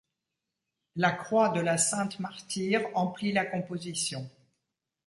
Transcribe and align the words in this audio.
La 0.95 1.11
croix 1.11 1.49
de 1.49 1.59
la 1.61 1.77
sainte 1.77 2.17
martyre 2.19 2.81
emplit 2.95 3.33
la 3.33 3.45
composition. 3.45 4.27